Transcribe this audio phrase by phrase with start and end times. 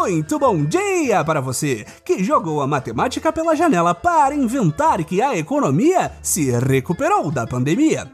[0.00, 5.36] Muito bom dia para você que jogou a matemática pela janela para inventar que a
[5.36, 8.10] economia se recuperou da pandemia.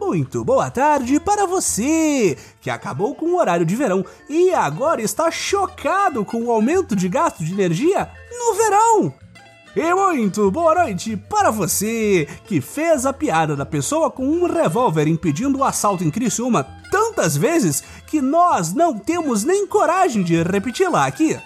[0.00, 5.30] Muito boa tarde para você que acabou com o horário de verão e agora está
[5.30, 9.21] chocado com o aumento de gasto de energia no verão.
[9.74, 15.08] E muito boa noite para você que fez a piada da pessoa com um revólver
[15.08, 21.06] impedindo o assalto em Criciúma tantas vezes que nós não temos nem coragem de repeti-la
[21.06, 21.40] aqui.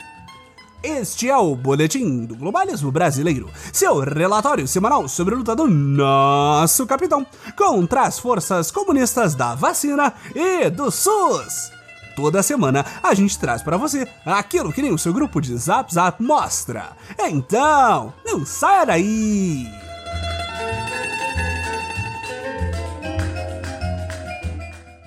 [0.82, 6.84] Este é o Boletim do Globalismo Brasileiro, seu relatório semanal sobre a luta do nosso
[6.84, 7.24] capitão
[7.56, 11.75] contra as forças comunistas da vacina e do SUS.
[12.16, 15.92] Toda semana a gente traz para você aquilo que nem o seu grupo de Zap
[15.92, 16.96] Zap mostra.
[17.18, 19.66] Então, não saia daí!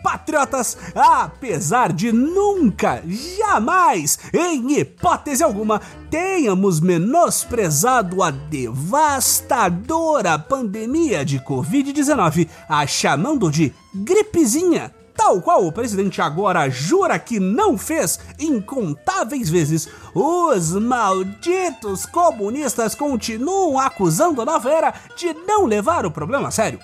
[0.04, 12.48] Patriotas, apesar de nunca, jamais, em hipótese alguma, tenhamos menosprezado a devastadora pandemia de Covid-19,
[12.70, 19.90] a chamando de gripezinha tal qual o presidente agora jura que não fez incontáveis vezes,
[20.16, 26.80] os malditos comunistas continuam acusando a nova era de não levar o problema a sério.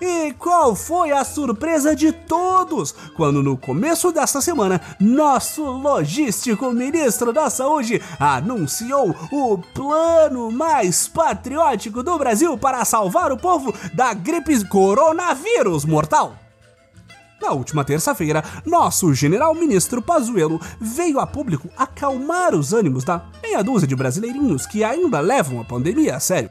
[0.00, 7.32] E qual foi a surpresa de todos quando no começo desta semana nosso logístico ministro
[7.32, 14.64] da Saúde anunciou o plano mais patriótico do Brasil para salvar o povo da gripe
[14.68, 16.43] coronavírus mortal?
[17.44, 23.86] Na última terça-feira, nosso general-ministro Pazuello veio a público acalmar os ânimos da meia dúzia
[23.86, 26.48] de brasileirinhos que ainda levam a pandemia a sério.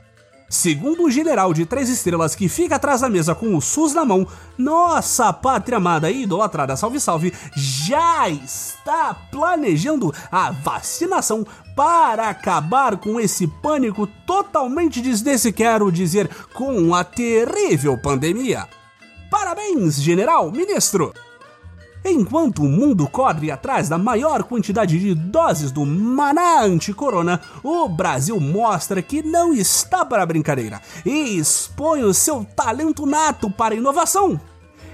[0.47, 4.05] Segundo o general de três estrelas que fica atrás da mesa com o SUS na
[4.05, 11.43] mão, nossa pátria amada e idolatrada Salve Salve já está planejando a vacinação
[11.75, 18.67] para acabar com esse pânico totalmente desnecessário, dizer, com a terrível pandemia.
[19.33, 21.11] Parabéns, general, ministro!
[22.05, 28.39] Enquanto o mundo corre atrás da maior quantidade de doses do maná anti-corona, o Brasil
[28.39, 34.39] mostra que não está para brincadeira e expõe o seu talento nato para inovação.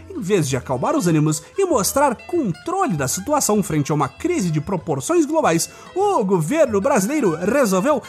[0.09, 4.49] Em vez de acalmar os ânimos e mostrar controle da situação frente a uma crise
[4.49, 8.01] de proporções globais, o governo brasileiro resolveu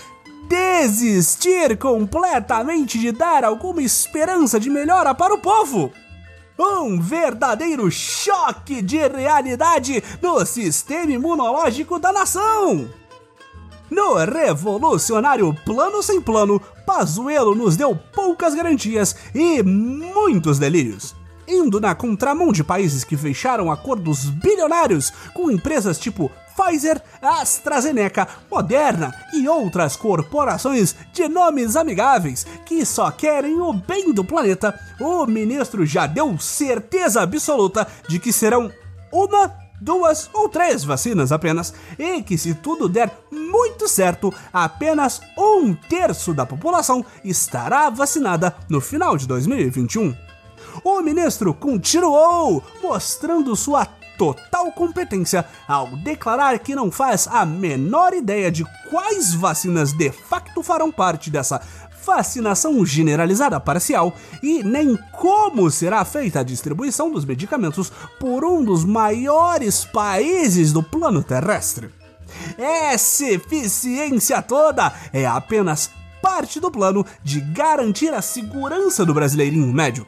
[0.48, 5.90] desistir completamente de dar alguma esperança de melhora para o povo
[6.68, 12.88] um verdadeiro choque de realidade no sistema imunológico da nação.
[13.90, 21.14] No revolucionário Plano Sem Plano, Pazuello nos deu poucas garantias e muitos delírios
[21.50, 29.14] indo na contramão de países que fecharam acordos bilionários com empresas tipo Pfizer, AstraZeneca, Moderna
[29.32, 35.86] e outras corporações de nomes amigáveis que só querem o bem do planeta, o ministro
[35.86, 38.70] já deu certeza absoluta de que serão
[39.10, 39.50] uma
[39.80, 46.34] duas ou três vacinas apenas, e que se tudo der muito certo, apenas um terço
[46.34, 50.14] da população estará vacinada no final de 2021.
[50.84, 53.86] O ministro continuou mostrando sua
[54.20, 60.62] total competência ao declarar que não faz a menor ideia de quais vacinas de facto
[60.62, 61.58] farão parte dessa
[62.04, 68.84] vacinação generalizada parcial e nem como será feita a distribuição dos medicamentos por um dos
[68.84, 71.88] maiores países do plano terrestre.
[72.58, 75.88] Essa eficiência toda é apenas
[76.20, 80.06] parte do plano de garantir a segurança do brasileirinho médio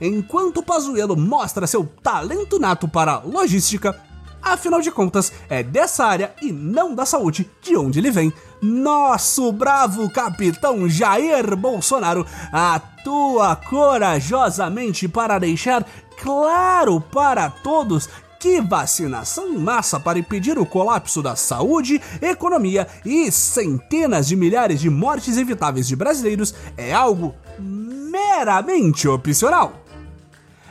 [0.00, 3.98] enquanto Pazuello mostra seu talento nato para logística,
[4.42, 8.32] afinal de contas, é dessa área e não da saúde de onde ele vem.
[8.60, 15.86] Nosso bravo capitão Jair Bolsonaro atua corajosamente para deixar
[16.20, 18.08] claro para todos
[18.38, 24.80] que vacinação em massa para impedir o colapso da saúde, economia e centenas de milhares
[24.80, 29.72] de mortes evitáveis de brasileiros é algo meramente opcional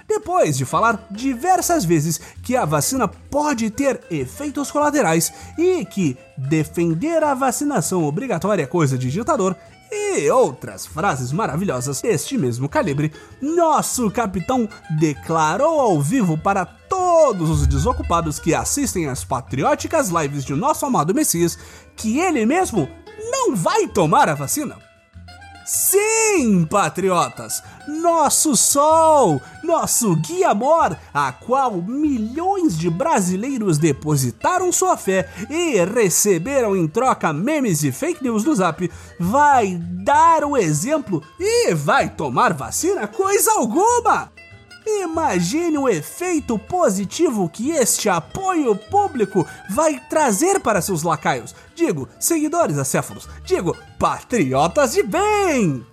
[0.08, 7.24] depois de falar diversas vezes que a vacina pode ter efeitos colaterais e que defender
[7.24, 9.56] a vacinação obrigatória é coisa de ditador,
[9.92, 13.12] e outras frases maravilhosas deste mesmo calibre,
[13.42, 14.68] nosso capitão
[15.00, 21.16] declarou ao vivo para todos os desocupados que assistem às patrióticas lives de nosso amado
[21.16, 21.58] Messias
[21.96, 22.88] que ele mesmo
[23.32, 24.87] não vai tomar a vacina.
[25.68, 27.62] Sim, patriotas!
[27.86, 36.74] Nosso sol, nosso guia amor, a qual milhões de brasileiros depositaram sua fé e receberam
[36.74, 39.76] em troca memes e fake news no zap, vai
[40.06, 44.37] dar o exemplo e vai tomar vacina coisa alguma!
[44.90, 51.54] Imagine o efeito positivo que este apoio público vai trazer para seus lacaios.
[51.76, 53.28] Digo, seguidores acéfalos.
[53.44, 55.86] Digo, patriotas de bem!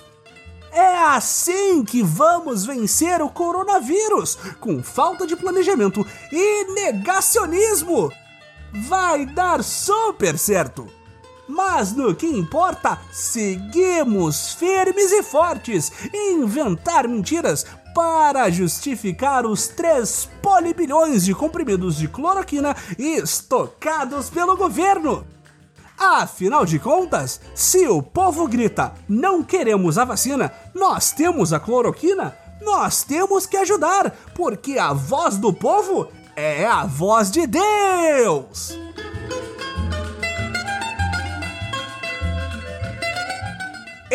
[0.70, 8.12] É assim que vamos vencer o coronavírus, com falta de planejamento e negacionismo.
[8.72, 10.86] Vai dar super certo.
[11.48, 15.92] Mas no que importa, seguimos firmes e fortes.
[16.12, 25.24] Inventar mentiras para justificar os 3 polibilhões de comprimidos de cloroquina estocados pelo governo.
[25.96, 32.36] Afinal de contas, se o povo grita não queremos a vacina, nós temos a cloroquina,
[32.60, 38.76] nós temos que ajudar, porque a voz do povo é a voz de Deus!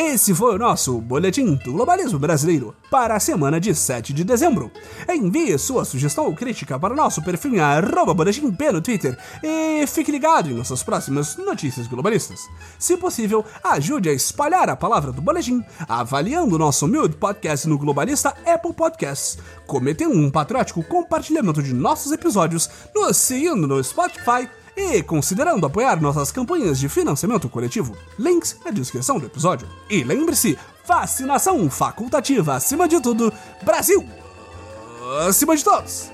[0.01, 4.71] Esse foi o nosso Boletim do Globalismo Brasileiro para a semana de 7 de dezembro.
[5.09, 9.85] Envie sua sugestão ou crítica para o nosso perfil em arroba boletimp no Twitter e
[9.87, 12.49] fique ligado em nossas próximas notícias globalistas.
[12.79, 17.77] Se possível, ajude a espalhar a palavra do boletim, avaliando o nosso humilde podcast no
[17.77, 19.37] Globalista Apple Podcasts,
[19.67, 26.31] cometendo um patriótico compartilhamento de nossos episódios, nos seguindo no Spotify e considerando apoiar nossas
[26.31, 27.95] campanhas de financiamento coletivo.
[28.17, 29.67] Links na descrição do episódio.
[29.89, 30.57] E lembre-se,
[30.87, 33.33] vacinação facultativa acima de tudo,
[33.63, 34.05] Brasil
[35.27, 36.11] acima de todos!